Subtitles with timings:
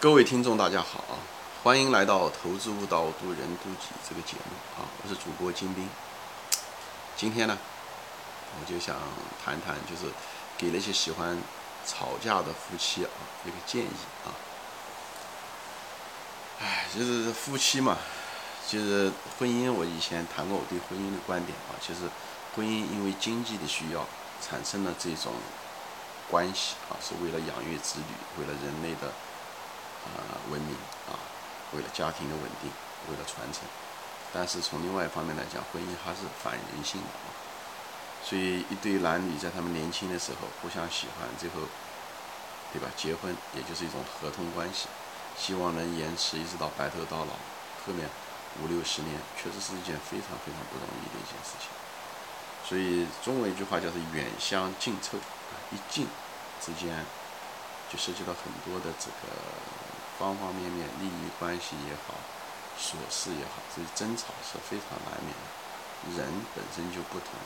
[0.00, 1.20] 各位听众，大家好啊！
[1.62, 4.88] 欢迎来到《投资悟道，渡人渡己》这个节目啊！
[5.02, 5.86] 我是主播金兵。
[7.18, 7.58] 今天呢，
[8.58, 8.96] 我就想
[9.44, 10.10] 谈谈，就是
[10.56, 11.36] 给那些喜欢
[11.86, 13.10] 吵架的夫妻啊
[13.44, 13.90] 一个建议
[14.24, 14.32] 啊。
[16.62, 17.98] 哎，就是夫妻嘛，
[18.66, 19.70] 就是婚姻。
[19.70, 22.08] 我以前谈过我对婚姻的观点啊，其实
[22.56, 24.06] 婚姻因为经济的需要
[24.40, 25.34] 产生了这种
[26.30, 29.12] 关系啊，是为了养育子女，为了人类的。
[30.04, 30.74] 啊，文明
[31.08, 31.18] 啊，
[31.72, 32.70] 为了家庭的稳定，
[33.08, 33.62] 为了传承，
[34.32, 37.28] 但是从另外一方面来讲，婚姻还是反人性的啊。
[38.22, 41.66] 所以一对男女在他们年轻的时候互相喜欢，最后，
[42.72, 42.88] 对吧？
[42.96, 44.88] 结婚也就是一种合同关系，
[45.38, 47.32] 希望能延迟一直到白头到老，
[47.86, 48.08] 后面
[48.62, 51.70] 五六十年，确实是一件非常非常不容易的一件事情。
[52.62, 55.16] 所以中文一句话叫做“远香近臭”，
[55.50, 56.06] 啊，一近
[56.60, 56.94] 之间
[57.90, 59.36] 就涉及到很多的这个。
[60.20, 62.12] 方方面面，利益关系也好，
[62.76, 66.20] 琐事也好，这些争吵是非常难免的。
[66.20, 67.40] 人本身就不同，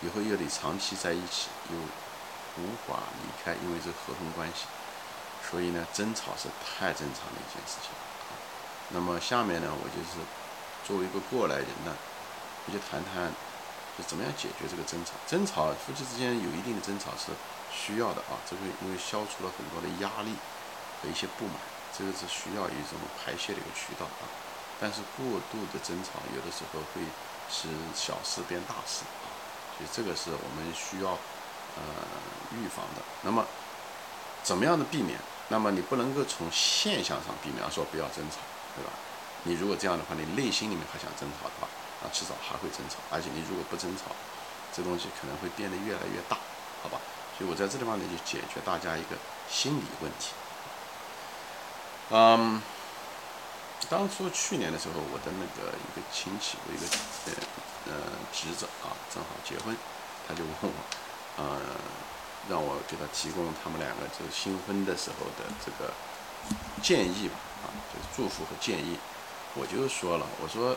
[0.00, 1.76] 以后又得长期在一起，又
[2.62, 4.66] 无法离开，因为这合同关系，
[5.50, 7.90] 所以呢，争吵是太正常的一件事情。
[8.90, 10.22] 那么下面呢，我就是
[10.86, 11.90] 作为一个过来人呢，
[12.66, 13.26] 我就谈谈，
[13.98, 15.18] 就怎么样解决这个争吵。
[15.26, 17.34] 争吵，夫妻之间有一定的争吵是
[17.72, 20.34] 需要的啊，这个因为消除了很多的压力
[21.00, 21.54] 和一些不满。
[21.90, 24.24] 这个是需要一种排泄的一个渠道啊，
[24.78, 27.02] 但是过度的争吵有的时候会
[27.50, 29.26] 使小事变大事啊，
[29.76, 31.10] 所以这个是我们需要
[31.74, 31.82] 呃
[32.54, 33.02] 预防的。
[33.22, 33.44] 那么
[34.42, 35.18] 怎么样的避免？
[35.48, 38.38] 那么你不能够从现象上避免，说不要争吵，
[38.76, 38.90] 对吧？
[39.42, 41.66] 你如果这样的话，你内心里面还想争吵的话，
[42.00, 43.02] 那迟早还会争吵。
[43.10, 44.14] 而且你如果不争吵，
[44.72, 46.38] 这东西可能会变得越来越大，
[46.82, 46.98] 好吧？
[47.36, 49.16] 所以我在这地方呢，就解决大家一个
[49.48, 50.32] 心理问题。
[52.10, 52.60] 嗯，
[53.88, 56.84] 当初去年的时候，我的那个一个亲戚，我一个
[57.26, 57.32] 呃
[57.86, 57.92] 呃
[58.32, 59.76] 侄子啊，正好结婚，
[60.26, 61.60] 他就问我，呃，
[62.48, 65.92] 让我给他提供他们两个就新婚的时候的这个
[66.82, 68.98] 建议吧，啊，就是祝福和建议。
[69.54, 70.76] 我就说了，我说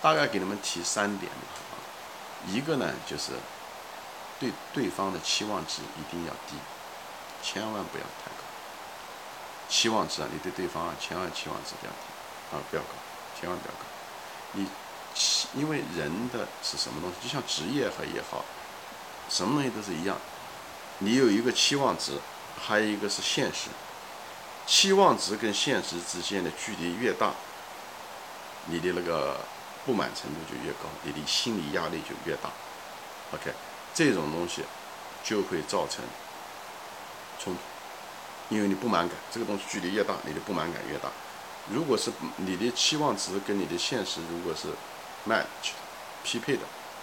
[0.00, 1.74] 大概给你们提三点吧，啊，
[2.46, 3.32] 一个呢就是
[4.40, 6.56] 对对方的期望值一定要低，
[7.42, 8.42] 千万不要太高。
[9.68, 12.88] 期望值啊，你对对方啊，千万期望值不要低啊，不要高，
[13.38, 13.84] 千万不要高。
[14.52, 14.66] 你，
[15.54, 17.28] 因为人的是什么东西？
[17.28, 18.44] 就像职业和也好，
[19.28, 20.16] 什么东西都是一样。
[20.98, 22.18] 你有一个期望值，
[22.60, 23.68] 还有一个是现实。
[24.66, 27.32] 期望值跟现实之间的距离越大，
[28.66, 29.40] 你的那个
[29.84, 32.50] 不满程度就越高，你的心理压力就越大。
[33.32, 33.52] OK，
[33.94, 34.62] 这种东西
[35.24, 36.04] 就会造成
[37.38, 37.60] 冲突。
[38.54, 41.08] 因为你不满感，这个东西距离越大，你的不满感越大。
[41.72, 44.68] 如果是你的期望值跟你的现实如果是
[45.28, 45.70] match
[46.24, 46.62] 匹配的，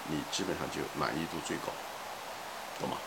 [0.10, 1.72] 你基本上就满意度最高，
[2.80, 2.98] 懂吗？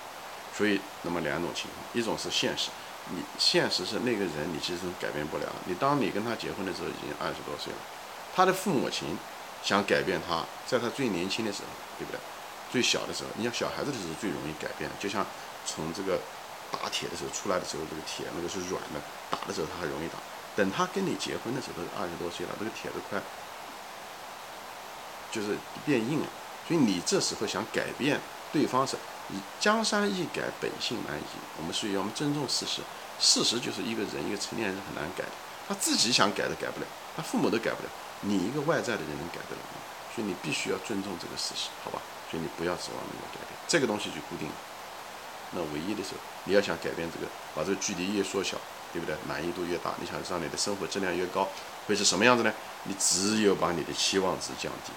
[0.57, 2.71] 所以，那么两种情况，一种是现实，
[3.11, 5.45] 你现实是那个人你其实改变不了。
[5.67, 7.79] 你当你跟他结婚的时候已经二十多岁了，
[8.35, 9.19] 他的父母亲
[9.63, 11.69] 想改变他，在他最年轻的时候，
[11.99, 12.19] 对不对？
[12.71, 15.27] 最小的时候，你像小孩子的时候最容易改变，就像
[15.67, 16.19] 从这个。
[16.71, 20.15] 打铁的时候出来的时候，这个铁那个是软的，打的时候它还容易打。
[20.55, 23.21] 等他跟你结婚的时候，都二十多岁了，这个铁都快
[25.33, 26.29] 就是变硬了。
[26.69, 28.21] 所以你这时候想改变
[28.53, 28.97] 对方是，
[29.59, 31.35] 江山易改，本性难移。
[31.59, 32.83] 我们所以要我们尊重事实，
[33.19, 35.33] 事实就是一个人一个成年人很难改的，
[35.67, 36.87] 他自己想改都改不了，
[37.17, 39.83] 他父母都改不了，你一个外在的人能改得了吗？
[40.15, 42.01] 所以你必须要尊重这个事实，好吧？
[42.31, 44.55] 所以你不要指望能够改变，这个东西就固定了。
[45.53, 47.27] 那唯一的时候，你要想改变这个，
[47.57, 48.57] 把这个距离越缩小，
[48.93, 49.17] 对不对？
[49.27, 51.49] 满意度越大，你想让你的生活质量越高，
[51.89, 52.55] 会是什么样子呢？
[52.85, 54.93] 你只有把你的期望值降低，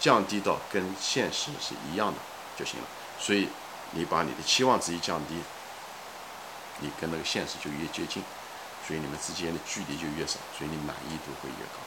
[0.00, 2.18] 降低到跟现实是一样的
[2.56, 2.86] 就行了。
[3.20, 3.46] 所以
[3.90, 5.34] 你把你的期望值一降低，
[6.80, 8.22] 你跟那个现实就越接近，
[8.88, 11.78] 所以你们之间的距离就越少，所以你满意度会越高。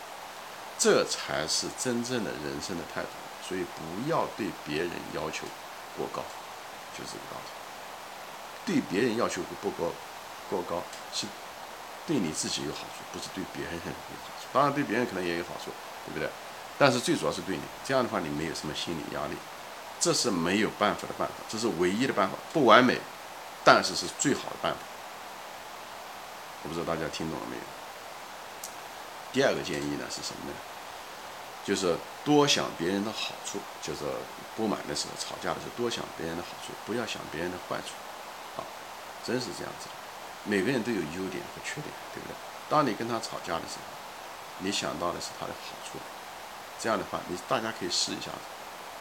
[0.78, 3.10] 这才是真正的人生的态度。
[3.48, 5.46] 所以不要对别人要求
[5.96, 6.22] 过高，
[6.98, 7.50] 就这个道理。
[8.66, 9.92] 对别人要求不高，
[10.50, 10.84] 过高
[11.14, 11.26] 是
[12.06, 14.48] 对你自己有好处，不是对别人有好处。
[14.52, 15.72] 当然对别人可能也有好处，
[16.06, 16.30] 对不对？
[16.78, 19.38] 但是最主要是对你，这样的话你没有什么心理压力，
[20.00, 23.00] 这是没有办法的办法，这是唯一的办法，不完美，
[23.64, 24.80] 但是是最好的办法。
[26.64, 27.64] 我不知道大家听懂了没有？
[29.32, 30.54] 第二个建议呢是什么呢？
[31.64, 31.96] 就是
[32.28, 34.04] 多想别人的好处，就是
[34.58, 37.96] 不满的时候、吵架的时候，多想别人的好处，不要想别人的坏处。
[38.60, 38.68] 啊
[39.24, 39.88] 真是这样子，
[40.44, 42.36] 每个人都有优点和缺点，对不对？
[42.68, 43.88] 当你跟他吵架的时候，
[44.60, 45.96] 你想到的是他的好处，
[46.80, 48.44] 这样的话，你大家可以试一下子，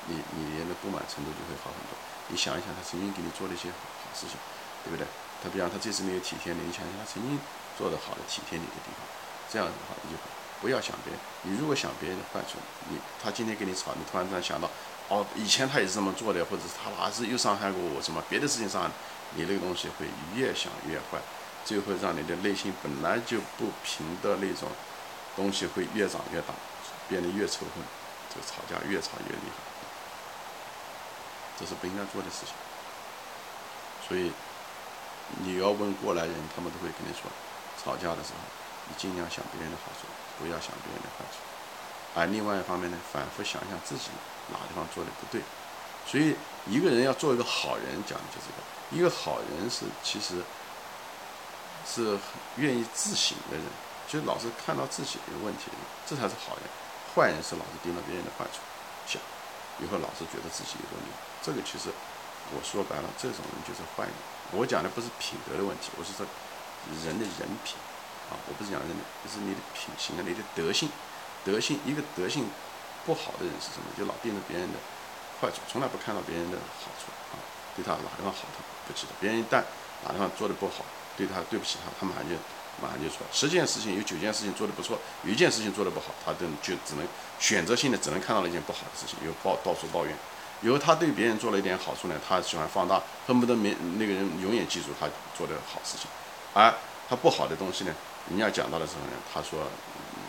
[0.06, 1.98] 你你的不满程度就会好很多。
[2.30, 3.76] 你想一想，他曾经给你做了一些好
[4.14, 4.38] 事情，
[4.86, 5.02] 对不对？
[5.42, 7.38] 他比方他这次没有体贴你，你想一想他曾经
[7.74, 9.02] 做的好的体贴你的地方，
[9.50, 10.18] 这样的话你就
[10.60, 11.20] 不要想别人。
[11.42, 12.58] 你如果想别人的坏处，
[12.88, 14.68] 你他今天跟你吵，你突然间想到，
[15.08, 18.90] 哦，以前他也是这么做的，或者是他哪次又伤害过我什么别的事情上，
[19.34, 21.20] 你那个东西会越想越坏，
[21.64, 24.68] 最后让你的内心本来就不平的那种
[25.36, 26.54] 东西会越长越大，
[27.08, 27.84] 变得越仇恨，
[28.28, 29.62] 这个吵架越吵越厉害，
[31.58, 32.54] 这是不应该做的事情。
[34.08, 34.30] 所以
[35.38, 37.30] 你要问过来人，他们都会跟你说，
[37.82, 38.38] 吵架的时候，
[38.88, 40.06] 你尽量想别人的好处，
[40.38, 41.38] 不要想别人的坏处。
[42.14, 44.08] 而另外一方面呢，反复想想自己
[44.48, 45.42] 哪地方做的不对。
[46.06, 46.36] 所以
[46.66, 48.62] 一个人要做一个好人，讲的就是这个。
[48.94, 50.40] 一个好人是其实
[51.84, 52.16] 是
[52.56, 53.66] 愿意自省的人，
[54.06, 55.66] 就老是看到自己的问题，
[56.06, 56.64] 这才是好人。
[57.12, 58.60] 坏人是老是盯着别人的坏处
[59.06, 59.20] 想，
[59.82, 61.10] 以后老是觉得自己有问题。
[61.42, 61.90] 这个其实
[62.54, 64.12] 我说白了，这种人就是坏人。
[64.52, 66.24] 我讲的不是品德的问题，我是说
[67.04, 67.74] 人的人品
[68.30, 70.88] 啊，我不是讲人的，就是你的品行啊，你的德性。
[71.44, 72.44] 德性一个德性
[73.06, 73.86] 不好的人是什么？
[73.96, 74.78] 就老盯着别人的
[75.40, 77.38] 坏处，从来不看到别人的好处啊。
[77.76, 79.14] 对他哪地方好，他不记得。
[79.20, 79.62] 别人一旦
[80.02, 80.82] 哪地方做的不好，
[81.16, 82.34] 对他对不起他，他马上就
[82.82, 83.18] 马上就错。
[83.30, 87.06] 十件事情有九件事情做的不错，有一件事情做的不好，他都就只能
[87.38, 90.12] 选择性的只能看到了一件不好的事情，又抱到处抱怨。
[90.62, 95.06] 以后他对别人做了一点好处呢，他喜欢放大，恨不得没那个人永远记住他
[95.36, 96.08] 做的好事情，
[96.54, 96.74] 而
[97.08, 97.94] 他不好的东西呢，
[98.30, 99.66] 人家讲到的时候呢，他说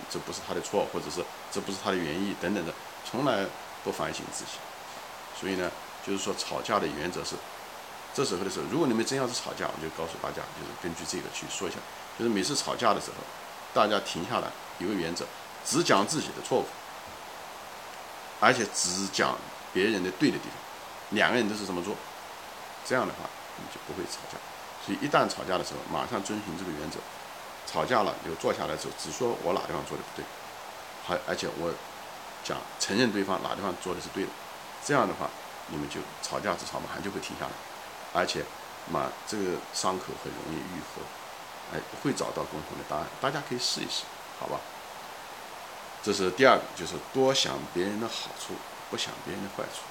[0.10, 2.74] 这不是他的错，或者是这不是他的原意等等的，
[3.10, 3.46] 从来
[3.84, 4.52] 不反省自己。
[5.40, 5.70] 所以呢。
[6.06, 7.36] 就是说，吵架的原则是，
[8.14, 11.80] 这时候的时候，如果你们真要是吵架，我就告诉大家，就是根据这个去说一下。
[12.18, 13.18] 就是每次吵架的时候，
[13.74, 14.48] 大家停下来，
[14.80, 15.26] 有个原则，
[15.66, 16.66] 只讲自己的错误，
[18.40, 19.36] 而且只讲
[19.74, 20.56] 别人的对的地方。
[21.10, 21.94] 两个人都是这么做，
[22.86, 23.28] 这样的话，
[23.58, 24.40] 你就不会吵架。
[24.86, 27.00] 所以一旦吵架的时候，马上遵循这个原则。
[27.70, 30.26] 吵架了，就坐下来之后，只说我哪地方做的不对，
[31.06, 31.72] 还而且我
[32.44, 34.30] 讲承认对方哪地方做的是对的。
[34.84, 35.30] 这样的话。
[35.70, 37.52] 你们就吵架，这吵马上就会停下来，
[38.14, 38.42] 而且
[38.90, 39.44] 嘛，这个
[39.74, 41.02] 伤口很容易愈合，
[41.76, 43.06] 哎，会找到共同的答案。
[43.20, 44.06] 大家可以试一试，
[44.40, 44.62] 好吧？
[46.02, 48.54] 这是第二个，就是多想别人的好处，
[48.90, 49.84] 不想别人的坏处。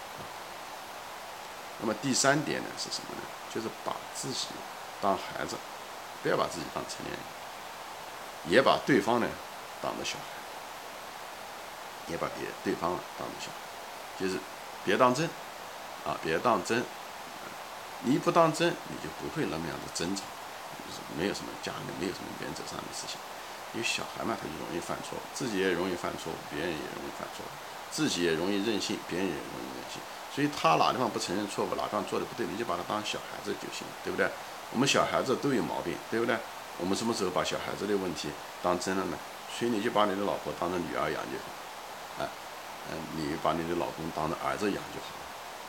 [1.83, 3.23] 那么第三点呢是什么呢？
[3.55, 4.47] 就是把自己
[5.03, 5.57] 当孩子，
[6.23, 7.21] 不要把自己当成年人，
[8.49, 9.27] 也把对方呢
[9.83, 10.25] 当做小孩，
[12.13, 13.57] 也把别对方当做小孩，
[14.19, 14.39] 就是
[14.85, 15.29] 别当真。
[16.07, 16.85] 啊，别当真，
[18.07, 20.23] 你不当真，你就不会那么样的争吵，
[20.87, 23.19] 就是没有什么家里没有什么原则上的事情。
[23.75, 27.43] 因为小孩嘛，他就容易犯错，自己也容易犯错，别人也容易犯错，
[27.91, 29.99] 自己也容易任性，别人也容易任性。
[30.33, 34.31] 所以他哪地方不承认错误，哪地方做的不对，你就把他当小孩子就行，对不对？
[34.71, 36.39] 我们小孩子都有毛病，对不对？
[36.79, 38.29] 我们什么时候把小孩子的问题
[38.63, 39.19] 当真了呢？
[39.57, 42.29] 所以你就把你的老婆当成女儿养就好，哎，
[42.91, 45.17] 嗯，你把你的老公当成儿子养就好。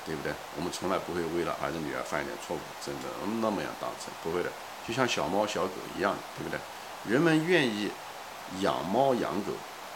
[0.08, 0.32] 对不对？
[0.56, 3.12] 我们从来不会为了儿子女儿犯一点错误，真的
[3.42, 4.50] 那么样当真，不会的。
[4.88, 6.58] 就像小猫小狗一样，对不对？
[7.12, 7.92] 人们愿意
[8.62, 9.52] 养猫养狗，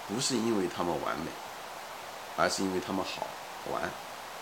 [0.09, 1.31] 不是因为它们完美，
[2.35, 3.25] 而是因为它们好
[3.71, 3.89] 玩，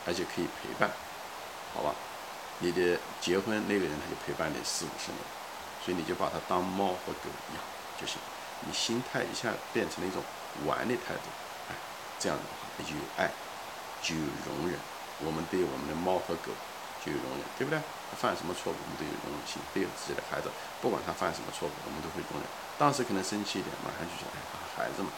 [0.07, 0.89] 而且可以陪伴，
[1.75, 1.93] 好吧？
[2.57, 5.21] 你的结婚那个人他就陪伴你四五十年，
[5.83, 7.61] 所以你就把它当猫和狗养
[7.99, 8.17] 就行。
[8.67, 10.21] 你心态一下变成了一种
[10.65, 11.27] 玩的态度，
[11.69, 11.75] 哎，
[12.19, 13.31] 这样的话有爱，
[14.01, 14.77] 就有容忍。
[15.23, 16.51] 我们对我们的猫和狗
[17.03, 17.79] 就有容忍，对不对？
[18.17, 19.61] 犯什么错误，我们都有容忍心。
[19.73, 20.49] 对自己的孩子，
[20.81, 22.43] 不管他犯什么错误，我们都会容忍。
[22.77, 24.39] 当时可能生气一点，马上就想，哎，
[24.75, 25.09] 孩子嘛，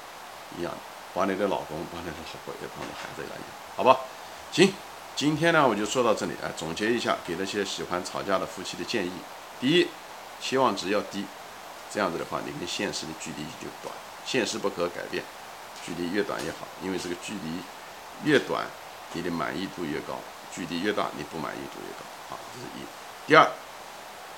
[0.58, 0.74] 一样，
[1.14, 3.46] 把你的老公，把你的老婆也当做孩子来养，
[3.78, 3.98] 好吧？
[4.52, 4.74] 行，
[5.16, 6.52] 今天呢，我就说到这里啊。
[6.58, 9.12] 总结一下，给那些喜欢吵架的夫妻的建议：
[9.60, 9.88] 第一，
[10.42, 11.26] 期望值要低，
[11.94, 13.94] 这样子的话，你跟现实的距离就短。
[14.26, 15.24] 现实不可改变，
[15.86, 17.62] 距离越短越好，因为这个距离
[18.24, 18.66] 越短。
[19.14, 20.18] 你的满意度越高，
[20.56, 22.34] 距离越大，你不满意度越高。
[22.34, 22.88] 啊，这是一。
[23.28, 23.46] 第二，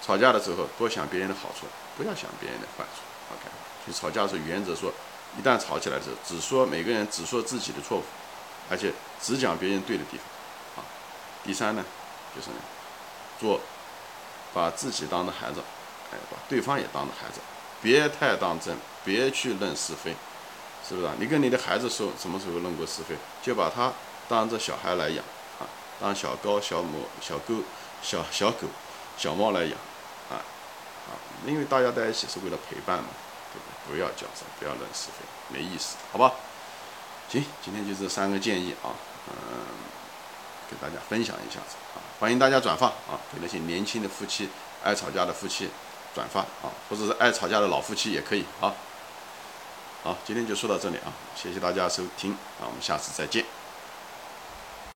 [0.01, 3.03] 吵架的时候多想别人的好处，不要想别人的坏处。
[3.31, 3.51] OK，
[3.85, 4.91] 所以吵架的时候原则说，
[5.37, 8.03] 一旦吵起来的时候，只说每个人只说自己的错误，
[8.67, 8.91] 而且
[9.21, 10.83] 只讲别人对的地方。
[10.83, 10.89] 啊，
[11.43, 11.85] 第三呢，
[12.35, 12.47] 就是，
[13.39, 13.61] 做
[14.55, 15.61] 把自己当成孩子，
[16.31, 17.39] 把对方也当着孩子，
[17.81, 20.15] 别太当真，别去论是非，
[20.87, 21.13] 是不是啊？
[21.19, 23.91] 你跟你的孩子说什么时候论过是非，就把他。
[24.29, 25.17] 当着小孩来养，
[25.59, 25.67] 啊，
[25.99, 27.55] 当小高、小母、小狗、
[28.01, 28.67] 小小狗、
[29.17, 29.73] 小猫来养，
[30.31, 31.11] 啊，啊，
[31.45, 33.09] 因为大家在一起是为了陪伴嘛，
[33.51, 33.97] 对不对？
[33.97, 36.31] 不要较真，不要论是非，没意思，好吧？
[37.29, 38.95] 行，今天就这三个建议啊，
[39.27, 39.35] 嗯，
[40.71, 44.47] 给大家分享一下子啊，欢迎大家转发啊，给那些年轻的夫妻、
[44.81, 45.69] 爱吵架的夫妻
[46.13, 48.73] 转发啊，或者是爱吵架的老夫妻也可以啊。
[50.03, 53.45] 好，今天就说到这里啊，谢谢大家收听啊，我们下次再见。